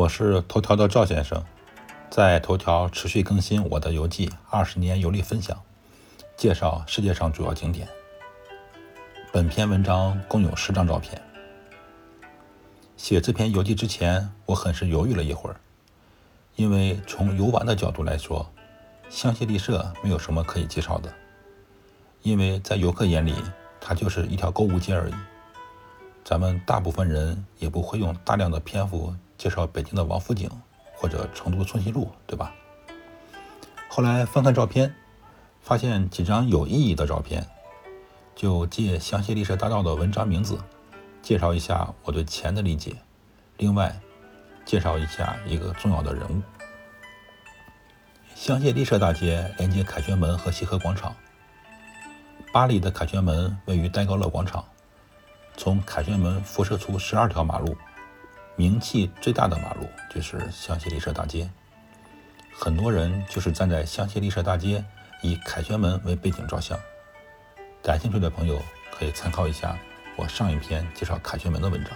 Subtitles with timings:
[0.00, 1.44] 我是头条的赵先生，
[2.08, 5.60] 在头条持续更新我的游记，二十年游历分享，
[6.38, 7.86] 介绍世界上主要景点。
[9.30, 11.20] 本篇文章共有十张照片。
[12.96, 15.60] 写这篇游记之前，我很是犹豫了一会儿，
[16.56, 18.50] 因为从游玩的角度来说，
[19.10, 21.12] 香榭丽舍没有什么可以介绍的，
[22.22, 23.34] 因为在游客眼里，
[23.78, 25.14] 它就是一条购物街而已。
[26.24, 29.14] 咱们大部分人也不会用大量的篇幅。
[29.40, 30.50] 介绍北京的王府井
[30.92, 32.52] 或者成都的春熙路，对吧？
[33.88, 34.94] 后来翻看照片，
[35.62, 37.48] 发现几张有意义的照片，
[38.36, 40.58] 就借香榭丽舍大道的文章名字，
[41.22, 42.94] 介绍一下我对钱的理解。
[43.56, 43.98] 另外，
[44.66, 46.42] 介绍一下一个重要的人物。
[48.34, 51.16] 香榭丽舍大街连接凯旋门和西河广场。
[52.52, 54.62] 巴黎的凯旋门位于戴高乐广场，
[55.56, 57.74] 从凯旋门辐射出十二条马路。
[58.56, 61.48] 名气最大的马路就是香榭丽舍大街，
[62.52, 64.84] 很多人就是站在香榭丽舍大街，
[65.22, 66.78] 以凯旋门为背景照相。
[67.82, 68.60] 感兴趣的朋友
[68.92, 69.78] 可以参考一下
[70.16, 71.92] 我上一篇介绍凯旋门的文章。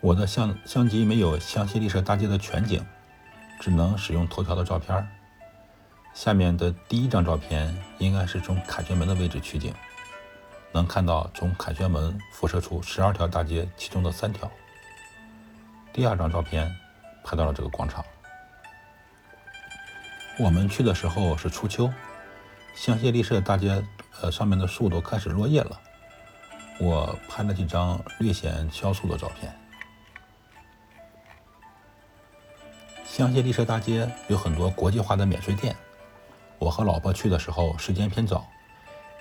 [0.00, 2.82] 我的相相机没有香榭丽舍大街的全景，
[3.60, 5.06] 只能使用头条的照片。
[6.14, 9.74] 下面的第一张照片应该是从凯旋门的位置取景。
[10.76, 14.50] 能看到从凯旋门辐射出十二条大街，其中的三条。
[15.90, 16.70] 第二张照片
[17.24, 18.04] 拍到了这个广场。
[20.38, 21.90] 我们去的时候是初秋，
[22.74, 23.82] 香榭丽舍大街
[24.20, 25.80] 呃上面的树都开始落叶了。
[26.78, 29.58] 我拍了几张略显萧瑟的照片。
[33.06, 35.74] 香榭丽舍大街有很多国际化的免税店。
[36.58, 38.46] 我和老婆去的时候时间偏早。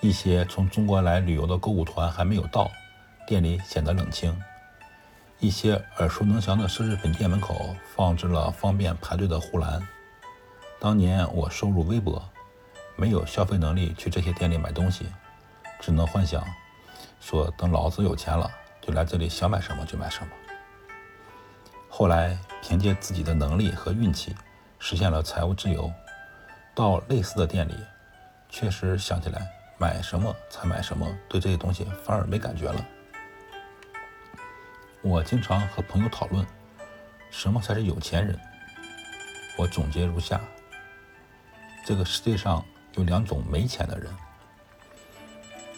[0.01, 2.69] 一些从中国来旅游的购物团还没有到，
[3.25, 4.39] 店里显得冷清。
[5.39, 9.85] 一些耳熟能详的奢侈品店门口放置了方便排队的护栏。
[10.79, 12.23] 当年我收入微薄，
[12.95, 15.05] 没有消费能力去这些店里买东西，
[15.79, 16.45] 只能幻想，
[17.19, 18.49] 说等老子有钱了，
[18.81, 20.27] 就来这里想买什么就买什么。
[21.89, 24.35] 后来凭借自己的能力和运气，
[24.79, 25.91] 实现了财务自由。
[26.73, 27.73] 到类似的店里，
[28.49, 29.47] 确实想起来。
[29.77, 32.85] 买什么才买什么，对这些东西反而没感觉了。
[35.01, 36.45] 我经常和朋友讨论，
[37.29, 38.39] 什么才是有钱人？
[39.57, 40.39] 我总结如下：
[41.85, 42.65] 这个世界上
[42.95, 44.11] 有两种没钱的人。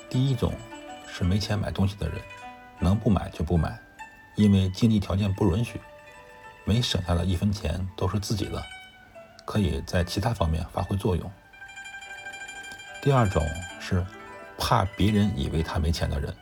[0.09, 0.53] 第一种
[1.07, 2.21] 是没钱买东西的人，
[2.79, 3.79] 能不买就不买，
[4.35, 5.81] 因为经济条件不允许，
[6.65, 8.63] 没省下的一分钱都是自己的，
[9.43, 11.31] 可以在其他方面发挥作用。
[13.07, 13.41] 第二种
[13.79, 14.05] 是
[14.57, 16.35] 怕别人以为他没钱的人，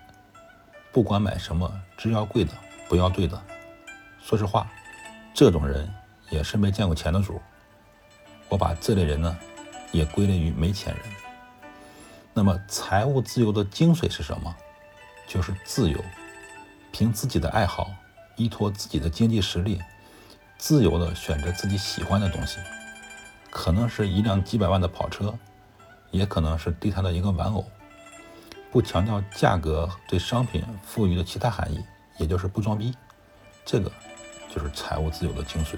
[0.91, 2.51] 不管买什么，只要贵的，
[2.89, 3.39] 不要对的。
[4.19, 4.67] 说实话，
[5.31, 5.87] 这种人
[6.31, 7.39] 也是没见过钱的主。
[8.49, 9.37] 我把这类人呢，
[9.91, 11.03] 也归类于没钱人。
[12.33, 14.55] 那么，财务自由的精髓是什么？
[15.27, 16.03] 就是自由，
[16.91, 17.91] 凭自己的爱好，
[18.37, 19.79] 依托自己的经济实力，
[20.57, 22.57] 自由的选择自己喜欢的东西，
[23.51, 25.31] 可能是一辆几百万的跑车。
[26.15, 27.65] 也可能是地摊的一个玩偶，
[28.71, 31.83] 不强调价格对商品赋予的其他含义，
[32.17, 32.93] 也就是不装逼，
[33.65, 33.91] 这个
[34.49, 35.77] 就是财务自由的精髓。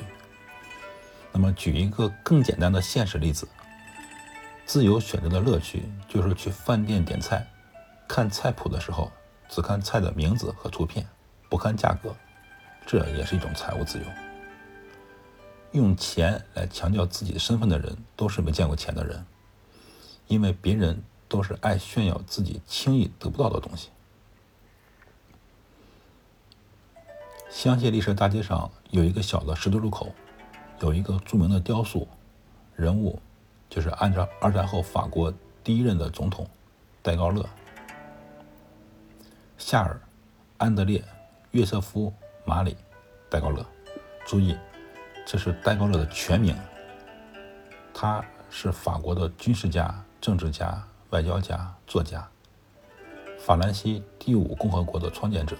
[1.31, 3.47] 那么举一个更简单的现实例子，
[4.65, 7.45] 自由选择的乐趣就是去饭店点菜，
[8.07, 9.11] 看菜谱的时候
[9.49, 11.05] 只看菜的名字和图片，
[11.49, 12.15] 不看价格，
[12.85, 14.05] 这也是一种财务自由。
[15.73, 19.23] 用钱来强调自己身份的人，都是没见过钱的人。
[20.27, 23.89] 因为别人都是爱炫耀自己轻易得不到的东西。
[27.49, 30.13] 香榭丽舍大街上有一个小的十字路口，
[30.81, 32.07] 有一个著名的雕塑，
[32.75, 33.19] 人物
[33.69, 35.33] 就是按照二战后法国
[35.63, 36.47] 第一任的总统
[37.01, 37.47] 戴高乐，
[39.57, 39.93] 夏尔·
[40.57, 40.99] 安德烈·
[41.51, 42.09] 约瑟夫·
[42.45, 42.73] 马里·
[43.29, 43.65] 戴高乐。
[44.25, 44.55] 注意，
[45.25, 46.55] 这是戴高乐的全名。
[47.93, 50.03] 他是法国的军事家。
[50.19, 52.27] 政治家、外交家、作家，
[53.39, 55.55] 法兰西第五共和国的创建者。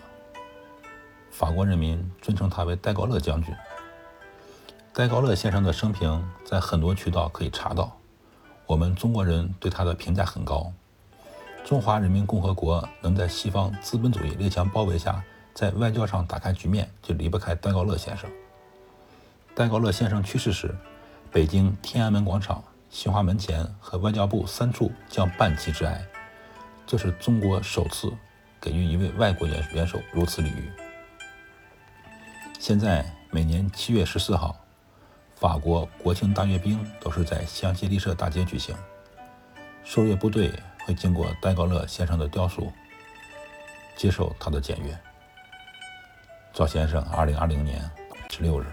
[1.31, 3.55] 法国人民尊称他为戴高乐将军。
[4.91, 7.95] 戴高乐先生的生平在很多渠道可以查到，
[8.65, 10.73] 我们中国人对他的评价很高。
[11.63, 18.27] 中华人民共和国能在西方资本主义列强包围下，在外交上打开局面，就离不开戴高乐先生。
[19.53, 20.75] 戴高乐先生去世时，
[21.31, 22.63] 北京天安门广场。
[22.89, 26.03] 新华门前和外交部三处将半旗致哀，
[26.85, 28.11] 这是中国首次
[28.59, 30.71] 给予一位外国元元首如此礼遇。
[32.59, 34.57] 现在每年七月十四号，
[35.35, 38.75] 法国国庆大阅兵都是在香榭丽舍大街举行。
[39.83, 40.51] 受阅部队
[40.85, 42.71] 会经过戴高乐先生的雕塑，
[43.95, 44.97] 接受他的检阅。
[46.53, 47.89] 赵先生，二零二零年
[48.29, 48.65] 十六日。